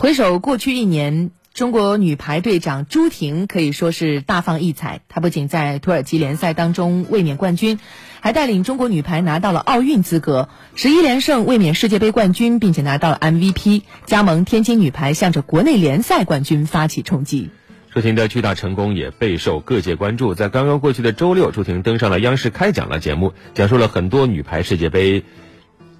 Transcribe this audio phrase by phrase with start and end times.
[0.00, 5.02] 回首过去一年，中国女排队长朱婷可以说是大放异彩。
[5.10, 7.78] 她不仅在土耳其联赛当中卫冕冠军，
[8.20, 17.50] 还带领中国女排拿到了奥运资格，十一连胜卫冕世界杯冠军，并且拿到了 MVP，加盟天津女排，向着国内联赛冠军发起冲击。
[17.92, 20.34] 朱婷的巨大成功也备受各界关注。
[20.34, 25.24] 在刚刚过去的周六，朱婷登上了央视开讲了节目，讲述了很多女排世界杯。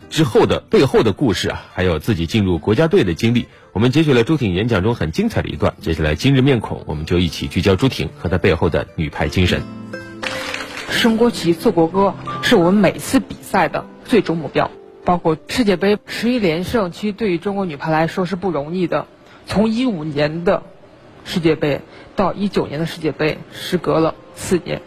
[0.09, 5.75] 之后的背后的故事啊，还有自己进入国家队的经历，我们截取了朱婷演讲中很精彩的一段。
[5.81, 9.63] 接下来今日面孔，我们就一起聚焦朱婷和她背后的女排精神。
[10.91, 14.71] 升国旗、奏国歌是我们每次比赛的最终目标。
[15.05, 19.07] 包括世界杯十一连胜，其实对于中国女排来说是不容易的。
[19.47, 20.63] 从一五年的
[21.25, 21.81] 世界杯
[22.17, 24.83] 到一九年的世界杯，时隔了四年，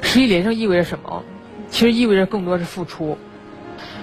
[0.00, 1.24] 十一连胜意味着什么？
[1.70, 3.18] 其实意味着更多是付出。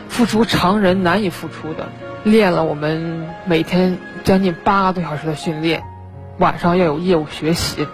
[0.10, 1.88] 付出常人难以付出的，
[2.24, 5.84] 练了我们每天将近八个多小时的训练，
[6.38, 7.88] 晚上要有业务学习，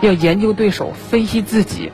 [0.00, 1.90] 要研究对手，分析自己。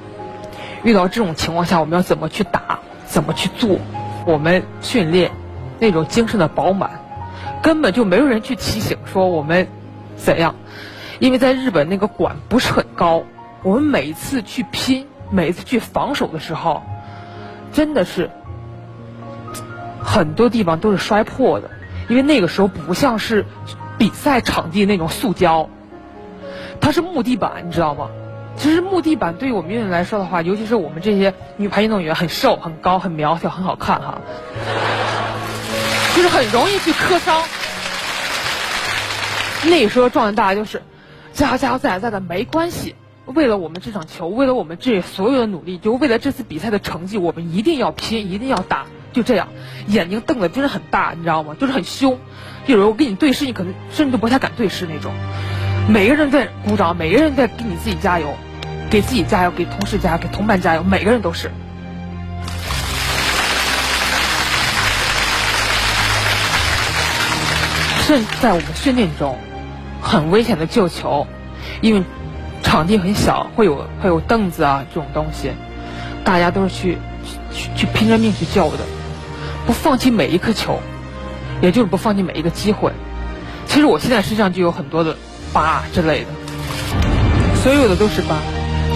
[0.82, 3.78] 遇到这种情况下，我们要怎么去打，怎么去做？
[4.26, 5.30] 我们训练
[5.78, 6.90] 那种精神的饱满，
[7.62, 9.68] 根本就没有人去提醒说我们
[10.16, 10.56] 怎样，
[11.20, 13.22] 因为在日本那个管不是很高。
[13.62, 16.82] 我们每一次去拼，每一次去防守的时候，
[17.72, 18.30] 真的是。
[20.02, 21.68] 很多地方都是摔破的，
[22.08, 23.44] 因为那个时候不像是
[23.98, 25.68] 比赛场地那种塑胶，
[26.80, 28.08] 它是木地板，你知道吗？
[28.56, 34.18] 其实木地板对于我们运动员来说的话，尤其是我们这些女排运动员，很瘦、很高、很苗条、很好看哈，
[36.14, 37.42] 就是很容易去磕伤。
[39.64, 40.82] 那时候状态大家就是
[41.32, 42.94] 加油加油再来再来没关系，
[43.26, 48.86] 为了我们这场球，为了我们这所有的努力，就为了这次比赛的成绩，我们一定要拼，一定要打。
[49.16, 49.48] 就这样，
[49.86, 51.56] 眼睛瞪得真的很大，你知道吗？
[51.58, 52.18] 就是很凶。
[52.66, 55.10] 有人我跟你对视，你可能甚至都不太敢对视那种。
[55.88, 58.34] 每个人在鼓掌，每个人在给你自己加油，
[58.90, 61.50] 给自己加油，给同事加油，给同伴加油，每个人都是。
[68.02, 69.38] 甚至在我们训练中，
[70.02, 71.26] 很危险的救球，
[71.80, 72.02] 因为
[72.62, 75.52] 场地很小，会有会有凳子啊这种东西，
[76.22, 76.98] 大家都是去
[77.50, 78.84] 去去拼着命去救的。
[79.66, 80.80] 不放弃每一颗球，
[81.60, 82.92] 也就是不放弃每一个机会。
[83.66, 85.16] 其实我现在身上就有很多的
[85.52, 86.28] 疤之类的，
[87.62, 88.36] 所有的都是疤，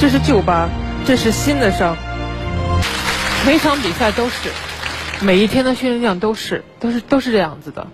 [0.01, 0.69] 这是旧疤，
[1.05, 1.97] 这是新的伤。
[3.45, 4.51] 每场比赛都是，
[5.21, 7.89] 每一天的训练量都是，都是都是这样子的。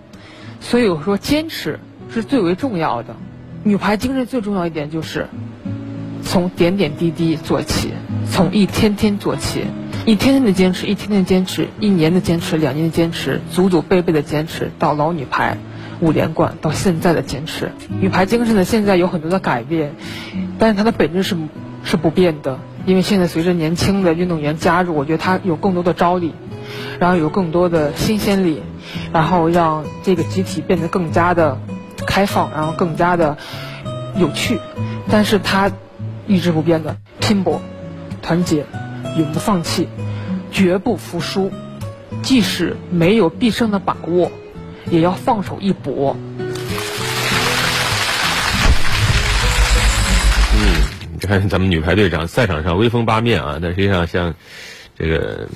[0.60, 1.80] 所以我说，坚持
[2.12, 3.16] 是最为重要的。
[3.62, 5.28] 女排精神最重要一点就是，
[6.22, 7.94] 从点点滴滴做起，
[8.30, 9.64] 从一天天做起。
[10.06, 15.58] 一天天的坚持，一天天的坚持，一年的坚持，两年的坚持，祖祖辈辈的坚持，到老女排
[15.98, 19.96] 五连冠，到现在的坚持，女排精神呢，现在有很多的改变，
[20.60, 21.36] 但是它的本质是
[21.82, 22.60] 是不变的。
[22.86, 26.34] 因为现在随着年轻的运动员加入，我觉得它有更多的招力，
[27.00, 28.62] 然后有更多的新鲜力，
[29.12, 31.58] 然后让这个集体变得更加的
[32.06, 33.38] 开放，然后更加的
[34.16, 34.60] 有趣。
[35.10, 35.72] 但是它
[36.28, 37.60] 一直不变的拼搏、
[38.22, 38.66] 团结。
[39.16, 39.88] 永不放弃，
[40.52, 41.50] 绝不服输，
[42.22, 44.30] 即使没有必胜的把握，
[44.90, 46.16] 也要放手一搏。
[50.54, 50.82] 嗯，
[51.14, 54.34] 你看咱们女排队长赛场上威风八面啊，但实际上像
[54.98, 55.48] 这个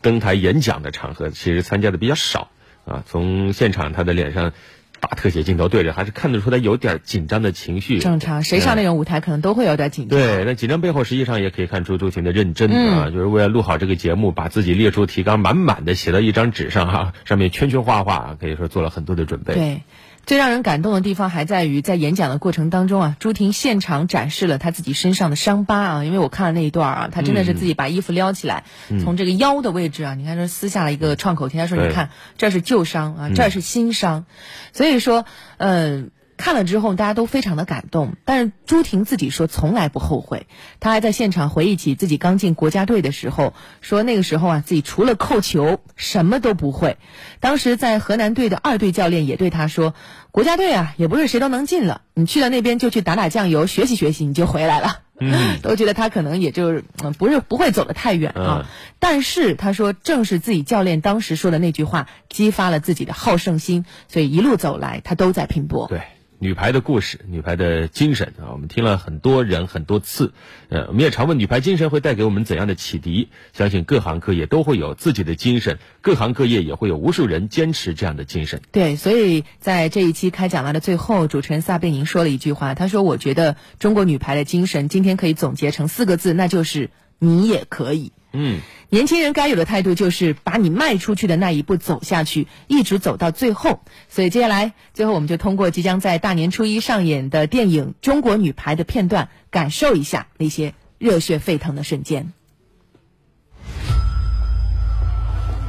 [0.00, 2.48] 登台演讲的场合，其实参加的比较少
[2.84, 3.02] 啊。
[3.06, 4.52] 从现场她的脸上。
[5.00, 7.98] 大特写镜头对着，还是看得出来有点紧张的情绪。
[7.98, 10.18] 正常，谁上那种舞台可能都会有点紧张。
[10.18, 19.54] 对，那紧张背后实际上也可以看出朱婷的认真啊，就是为了录好这个节目，把自己列出提纲，满满的写到一张纸上哈，上面圈圈画画，可以说做了很多的准备。
[19.54, 19.82] 对。
[20.28, 26.04] 最让人感动的地方还在于，在演讲的过程当中啊，朱婷现场展示了她自己身上的伤疤啊。
[26.04, 28.64] 因为我看了那一段啊，她真的是自己把衣服撩起来，
[29.02, 34.26] 从这个腰的位置啊，你看这撕下了一个创口贴，她说：“你看，这是旧伤啊，这是新伤。”
[34.74, 35.24] 所以说，
[35.56, 36.10] 嗯。
[36.38, 38.14] 看了之后，大家都非常的感动。
[38.24, 40.46] 但是朱婷自己说从来不后悔。
[40.80, 43.52] 她还在现场回忆起自己刚进国家队的时候，
[43.82, 46.96] 说那个时候啊，自己除了扣球什么都不会。
[47.40, 49.94] 当时在河南队的二队教练也对她说
[50.30, 52.02] ：“国家队啊，也不是谁都能进了。
[52.14, 56.84] 你去了那边就去打打酱油，学习学习，你就回来了。”嗯， 都觉得他可能也就是
[57.18, 58.66] 不是不会走得太远啊。
[59.00, 65.88] 但是他说，正是自己教练当时说的那句话，激发了自己的好胜心，所以一路走来，他都在拼搏。
[65.88, 66.02] 对。
[66.40, 70.32] 女排的故事，女排的精神啊，我们听了很多人很多次，
[70.68, 73.28] 呃，我们也常问女排精神会带给我们怎样的启迪？
[73.52, 78.62] 相信各行各业都会有自己的精神，各行各业也会有无数人坚持这样的精神。
[78.70, 88.60] 对，所以在这一期开讲了的最后，主持人撒贝宁说了一句话，他说：“我觉得中国女排的精神今天可以总结成四个字，那就是你也可以。”嗯。
[88.90, 93.80] 年轻人该有的态度就是把你迈出去的那一步走下去，一直走到最后。
[94.08, 102.32] 所以接下来，最后我们就通过即将在大年初一上演的电影《中国女排》的片段，感受一下那些热血沸腾的瞬间。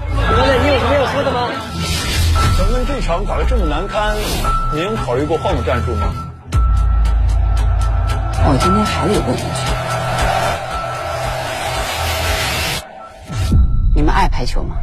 [0.07, 1.50] 哥哥，你有什么要说的吗？
[2.57, 4.15] 咱们这场打得这么难堪，
[4.73, 6.13] 您考虑过换个战术吗？
[8.41, 9.88] 我今天还得问一句。
[14.00, 14.78] 你们爱排球吗？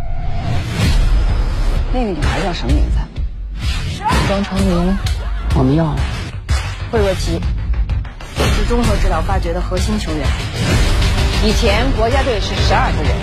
[1.91, 2.99] 那个女孩叫什么名字？
[4.29, 4.95] 庄成林。
[5.55, 5.97] 我们要了
[6.93, 7.41] 惠若琪，
[8.37, 10.27] 是综合指导发掘的核心球员。
[11.43, 13.17] 以前国家队是十二个人，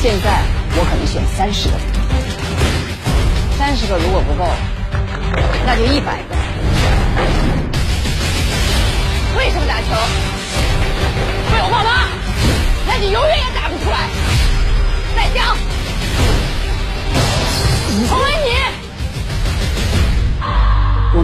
[0.00, 0.44] 现在
[0.78, 1.84] 我可能选三十个人。
[3.58, 4.46] 三十个如果不够，
[5.66, 6.29] 那就一百个。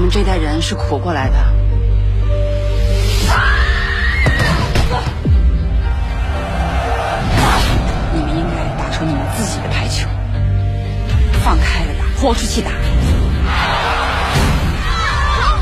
[0.06, 1.34] 们这代人是苦过来的。
[8.14, 10.08] 你们应该打出你们自己的排球，
[11.42, 12.70] 放开了打，豁出去打。
[12.70, 12.78] 中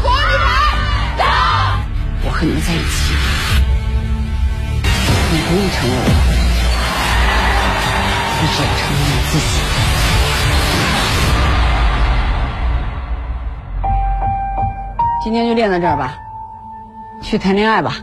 [0.02, 1.78] 国女排，打！
[2.24, 3.14] 我和你们在一起。
[5.32, 6.08] 你不用成为我，
[8.42, 9.73] 你只要成为你自己。
[15.24, 16.18] 今天就练到这儿吧，
[17.22, 17.96] 去谈恋爱吧。